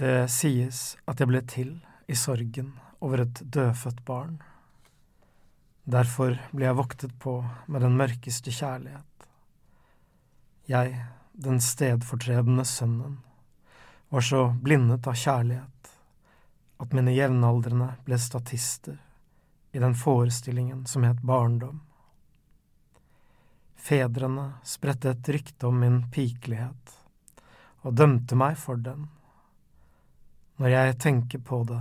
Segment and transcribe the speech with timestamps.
[0.00, 1.72] Det sies at jeg ble til
[2.08, 2.70] i sorgen
[3.04, 4.38] over et dødfødt barn.
[5.84, 7.34] Derfor ble jeg voktet på
[7.68, 9.26] med den mørkeste kjærlighet.
[10.72, 13.18] Jeg, den stedfortredende sønnen,
[14.08, 15.92] var så blindet av kjærlighet
[16.80, 18.96] at mine jevnaldrende ble statister
[19.76, 21.82] i den forestillingen som het barndom.
[23.76, 27.00] Fedrene spredte et rykte om min pikelighet
[27.84, 29.10] og dømte meg for den.
[30.60, 31.80] Når jeg tenker på det,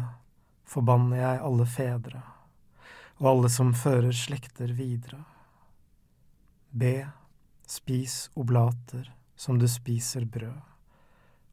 [0.64, 2.22] forbanner jeg alle fedre
[3.20, 5.20] og alle som fører slekter videre.
[6.72, 7.10] Be,
[7.68, 10.56] spis oblater som du spiser brød,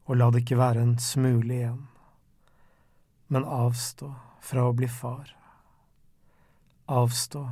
[0.07, 1.83] og la det ikke være en smule igjen,
[3.27, 5.33] men avstå fra å bli far.
[6.87, 7.43] Avstå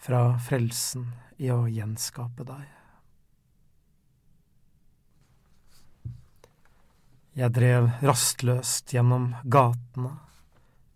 [0.00, 2.79] fra frelsen i å gjenskape deg.
[7.38, 10.16] Jeg drev rastløst gjennom gatene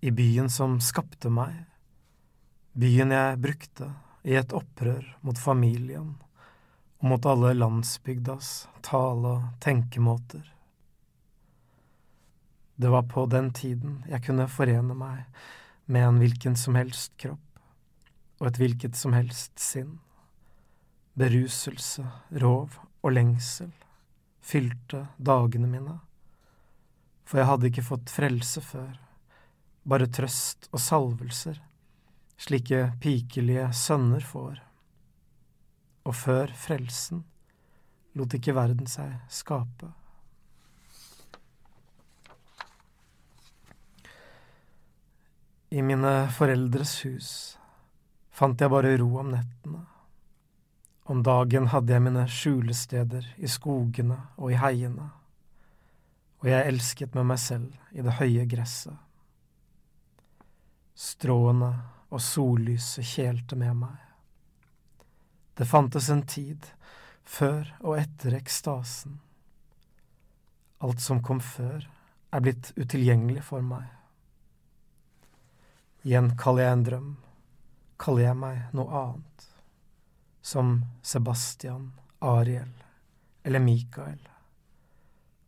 [0.02, 1.52] i byen som skapte meg,
[2.74, 3.86] byen jeg brukte
[4.26, 6.08] i et opprør mot familien
[6.98, 8.48] og mot alle landsbygdas
[8.82, 10.42] tale- og tenkemåter.
[12.74, 15.28] Det var på den tiden jeg kunne forene meg
[15.86, 17.60] med en hvilken som helst kropp
[18.40, 20.00] og et hvilket som helst sinn.
[21.14, 22.02] Beruselse,
[22.42, 23.70] rov og lengsel
[24.42, 26.00] fylte dagene mine
[27.24, 28.92] for jeg hadde ikke fått frelse før,
[29.88, 31.58] bare trøst og salvelser,
[32.40, 34.60] slike pikelige sønner får.
[36.04, 37.24] Og før frelsen
[38.14, 39.88] lot ikke verden seg skape.
[45.74, 47.30] I mine foreldres hus
[48.34, 49.80] fant jeg bare ro om nettene.
[51.10, 55.10] Om dagen hadde jeg mine skjulesteder i skogene og i heiene
[56.44, 58.96] og jeg elsket med meg selv i det høye gresset.
[60.92, 61.70] Stråene
[62.12, 64.02] og sollyset kjelte med meg.
[65.56, 66.68] Det fantes en tid
[67.24, 69.16] før og etter ekstasen.
[70.84, 71.88] Alt som kom før,
[72.34, 73.88] er blitt utilgjengelig for meg.
[76.04, 77.08] Igjen kaller jeg en drøm,
[77.96, 79.48] kaller jeg meg noe annet,
[80.44, 82.74] som Sebastian, Ariel
[83.48, 84.33] eller Mikael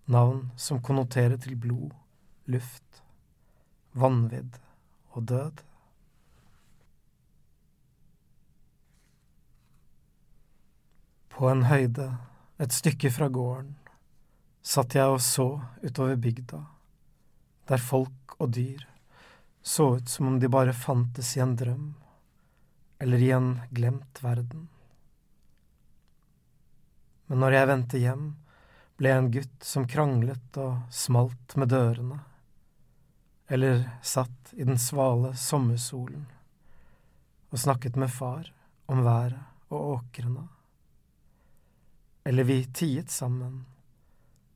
[0.07, 1.95] navn som konnoterer til blod,
[2.47, 3.03] luft,
[3.93, 4.59] vanvidd
[5.17, 5.63] og død.
[11.37, 12.11] På en høyde
[12.63, 13.75] et stykke fra gården
[14.67, 15.49] satt jeg og så
[15.83, 16.63] utover bygda,
[17.69, 18.87] der folk og dyr
[19.67, 21.87] så ut som om de bare fantes i en drøm
[23.03, 24.69] eller i en glemt verden.
[27.27, 28.29] Men når jeg vendte hjem,
[28.97, 32.19] ble en gutt som kranglet og smalt med dørene,
[33.53, 36.25] eller satt i den svale sommersolen
[37.53, 38.49] og snakket med far
[38.91, 40.47] om været og åkrene,
[42.25, 43.65] eller vi tiet sammen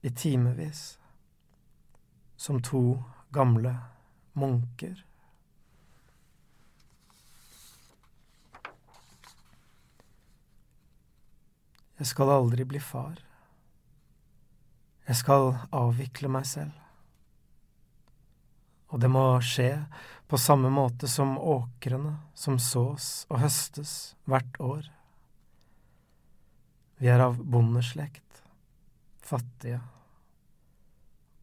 [0.00, 0.98] i timevis
[2.40, 3.76] som to gamle
[4.32, 5.04] munker.
[12.00, 13.18] Jeg skal aldri bli far.
[15.10, 16.70] Jeg skal avvikle meg selv.
[18.94, 19.72] Og det må skje
[20.30, 23.94] på samme måte som åkrene som sås og høstes
[24.30, 24.86] hvert år.
[27.02, 28.42] Vi er av bondeslekt,
[29.18, 29.80] fattige,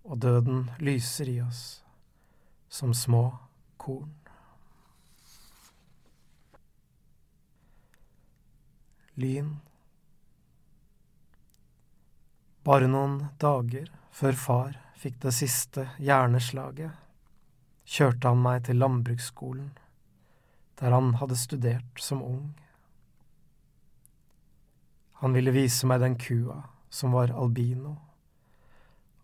[0.07, 1.63] og døden lyser i oss
[2.71, 3.25] som små
[3.75, 4.13] korn.
[9.19, 9.57] Lyn
[12.67, 16.91] bare noen dager før far fikk det siste hjerneslaget,
[17.87, 19.69] kjørte han meg til landbruksskolen,
[20.81, 22.49] der han hadde studert som ung.
[25.23, 26.59] Han ville vise meg den kua
[26.91, 27.95] som var albino,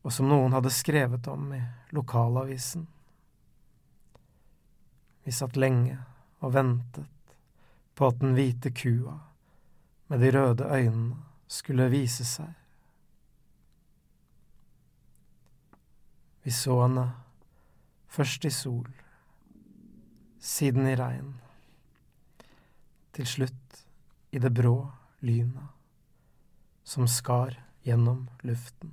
[0.07, 1.61] og som noen hadde skrevet om i
[1.91, 2.87] lokalavisen.
[5.27, 5.99] Vi satt lenge
[6.39, 7.37] og ventet
[7.91, 9.19] på at den hvite kua
[10.07, 12.62] med de røde øynene skulle vise seg.
[16.43, 17.05] Vi så henne
[18.11, 18.89] først i sol,
[20.43, 21.29] siden i regn,
[23.15, 23.79] til slutt
[24.35, 24.75] i det brå
[25.23, 25.71] lynet
[26.83, 27.55] som skar
[27.87, 28.91] gjennom luften.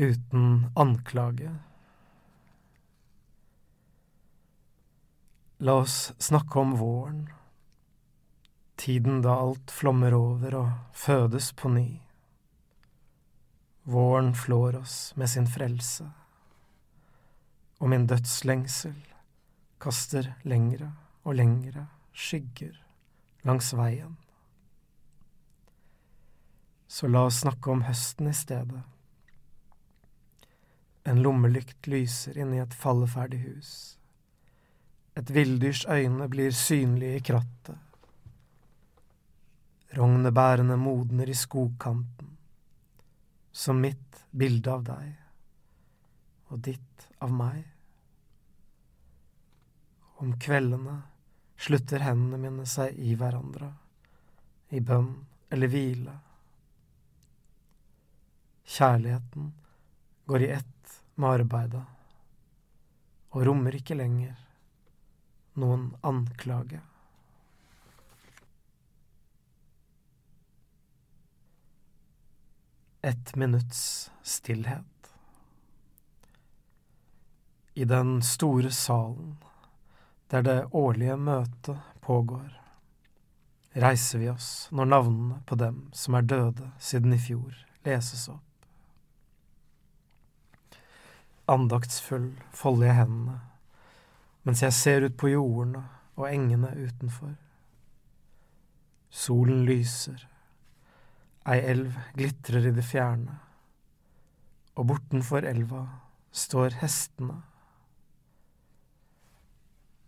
[0.00, 1.52] Uten anklage.
[5.58, 7.26] La oss snakke om våren
[8.76, 11.88] Tiden da alt flommer over og fødes på ny.
[13.84, 16.06] Våren flår oss med sin frelse,
[17.78, 18.96] og min dødslengsel
[19.80, 20.88] kaster lengre
[21.24, 21.86] og lengre
[22.16, 22.78] skygger
[23.44, 24.16] langs veien.
[26.88, 28.82] Så la oss snakke om høsten i stedet.
[31.04, 33.72] En lommelykt lyser inne i et falleferdig hus.
[35.18, 37.76] Et villdyrs øyne blir synlige i krattet.
[39.94, 42.30] Rognebærene modner i skogkanten,
[43.52, 45.10] som mitt bilde av deg,
[46.50, 47.60] og ditt av meg.
[50.18, 50.96] Om kveldene
[51.60, 53.68] slutter hendene mine seg i hverandre,
[54.74, 55.12] i bønn
[55.54, 56.14] eller hvile.
[58.74, 59.52] Kjærligheten
[60.26, 61.84] går i ett med arbeidet,
[63.30, 64.34] og rommer ikke lenger
[65.62, 66.82] noen anklage.
[73.04, 75.10] Et minutts stillhet.
[77.74, 79.36] I den store salen
[80.30, 82.48] der det årlige møtet pågår,
[83.76, 87.52] reiser vi oss når navnene på dem som er døde siden i fjor,
[87.84, 88.40] leses opp.
[91.44, 93.40] Andaktsfull folder jeg hendene
[94.48, 95.84] mens jeg ser ut på jordene
[96.16, 97.36] og engene utenfor.
[99.12, 100.24] Solen lyser,
[101.48, 103.38] ei elv glitrer i det fjerne,
[104.74, 105.82] og bortenfor elva
[106.34, 107.36] står hestene.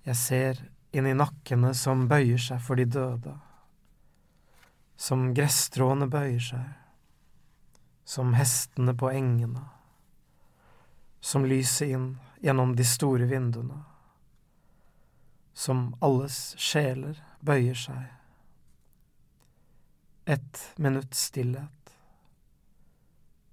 [0.06, 0.62] Jeg ser
[0.97, 3.35] inn i nakkene som bøyer seg for de døde,
[4.97, 6.71] som gresstråene bøyer seg,
[8.06, 9.67] som hestene på engene,
[11.21, 12.09] som lyser inn
[12.41, 13.82] gjennom de store vinduene
[15.56, 18.03] som alles sjeler bøyer seg.
[20.26, 21.90] Et minutts stillhet,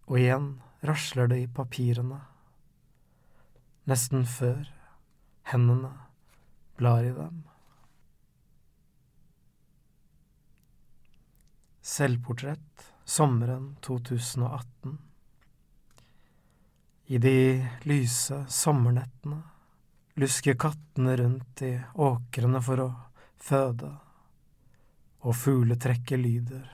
[0.09, 0.47] og igjen
[0.81, 2.17] rasler det i papirene,
[3.85, 4.63] nesten før
[5.51, 5.91] hendene
[6.79, 7.43] blar i dem.
[11.93, 14.97] Selvportrett sommeren 2018.
[17.13, 17.35] I de
[17.85, 19.43] lyse sommernettene
[20.17, 22.89] lusker kattene rundt i åkrene for å
[23.37, 23.91] føde,
[25.23, 26.67] og fugletrekket lyder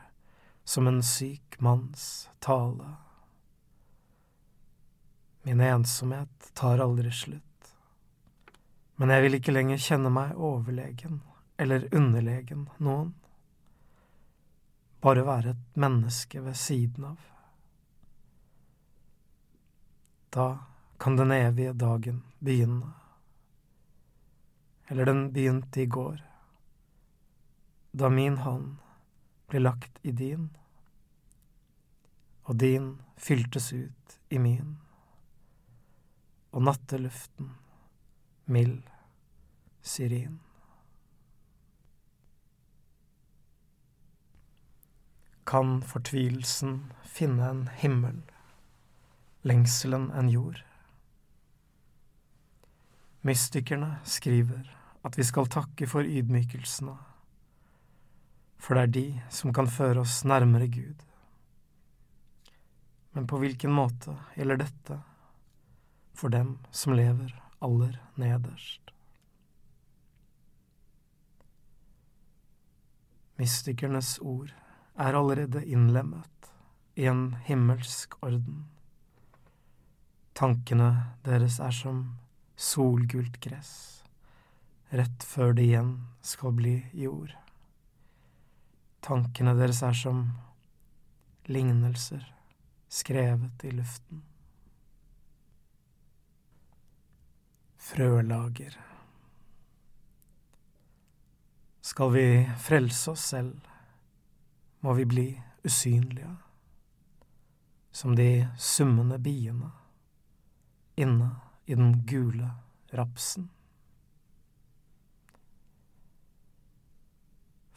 [0.65, 2.95] som en syk manns tale.
[5.45, 7.71] Min ensomhet tar aldri slutt,
[8.95, 11.21] men jeg vil ikke lenger kjenne meg overlegen
[11.59, 13.13] eller underlegen noen,
[14.99, 17.19] bare være et menneske ved siden av.
[20.29, 20.49] Da
[20.99, 22.99] kan den evige dagen begynne
[24.89, 26.28] eller den begynte i går,
[27.91, 28.75] da min hånd
[29.49, 30.49] ble lagt i din,
[32.49, 34.77] og din fyltes ut i min,
[36.51, 37.51] og natteluften
[38.45, 38.83] mild
[39.81, 40.39] syrin.
[45.49, 48.21] Kan fortvilelsen finne en himmel,
[49.41, 50.61] lengselen en jord?
[53.25, 54.69] Mystikerne skriver
[55.05, 56.93] at vi skal takke for ydmykelsene,
[58.59, 61.05] for det er de som kan føre oss nærmere Gud.
[63.15, 64.99] Men på hvilken måte gjelder dette
[66.13, 67.31] for dem som lever
[67.63, 68.91] aller nederst?
[73.39, 74.51] Mystikernes ord
[74.99, 76.51] er allerede innlemmet
[76.99, 78.65] i en himmelsk orden.
[80.35, 80.91] Tankene
[81.23, 82.03] deres er som
[82.59, 83.99] solgult gress
[84.89, 85.91] rett før det igjen
[86.25, 87.33] skal bli jord.
[89.01, 90.25] Tankene deres er som
[91.49, 92.25] lignelser
[92.89, 94.23] skrevet i luften.
[97.77, 98.75] Frølager.
[101.81, 102.25] Skal vi
[102.59, 103.59] frelse oss selv,
[104.79, 105.27] må vi bli
[105.65, 106.35] usynlige,
[107.91, 109.71] som de summende biene
[110.99, 111.31] inne
[111.65, 112.51] i den gule
[112.93, 113.49] rapsen.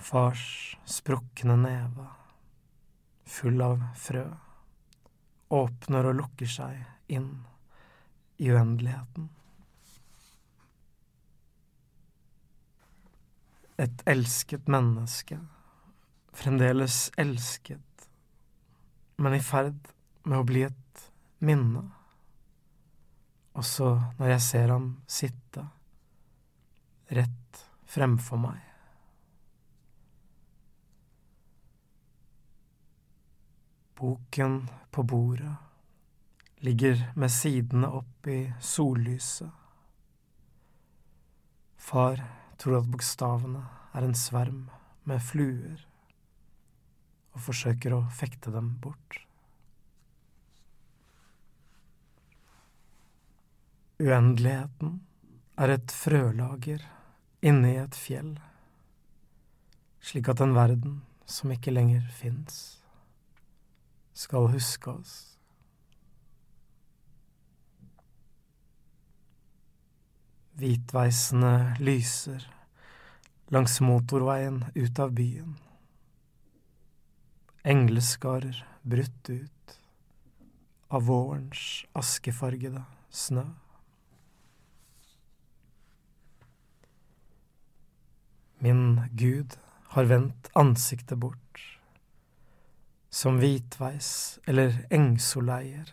[0.03, 2.07] Fars sprukne neve,
[3.25, 4.25] full av frø,
[5.55, 6.81] åpner og lukker seg
[7.15, 7.29] inn
[8.43, 9.29] i uendeligheten.
[13.87, 15.39] Et elsket menneske,
[16.35, 18.09] fremdeles elsket,
[19.23, 19.93] men i ferd
[20.27, 21.07] med å bli et
[21.47, 21.85] minne,
[23.55, 25.69] også når jeg ser ham sitte
[27.13, 28.72] rett fremfor meg
[34.03, 35.55] Boken på bordet
[36.57, 39.51] ligger med sidene opp i sollyset.
[41.79, 42.19] Far
[42.59, 43.63] tror at bokstavene
[43.95, 44.65] er en sverm
[45.07, 45.87] med fluer,
[47.31, 49.21] og forsøker å fekte dem bort.
[54.03, 54.99] Uendeligheten
[55.63, 56.91] er et frølager
[57.39, 58.35] inni et fjell,
[60.03, 62.82] slik at en verden som ikke lenger fins,
[64.13, 65.15] skal huske oss.
[70.61, 72.45] Hvitveisene lyser
[73.53, 75.57] langs motorveien ut av byen.
[77.65, 79.79] Engleskarer brutt ut
[80.93, 83.45] av vårens askefargede snø.
[88.63, 89.57] Min Gud
[89.97, 91.63] har vendt ansiktet bort,
[93.13, 95.91] som hvitveis eller engsoleier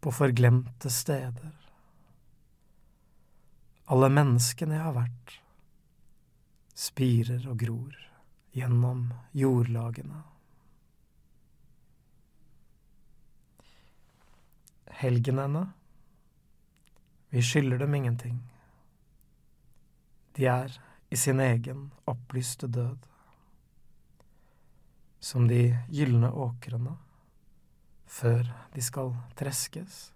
[0.00, 1.54] på forglemte steder.
[3.90, 5.32] Alle menneskene jeg har vært,
[6.76, 7.98] spirer og gror
[8.54, 10.22] gjennom jordlagene.
[15.02, 15.64] Helgenene,
[17.34, 18.38] vi skylder dem ingenting.
[20.38, 20.78] De er
[21.10, 23.02] i sin egen opplyste død.
[25.20, 26.96] Som de gylne åkrene
[28.06, 30.10] før de skal treskes.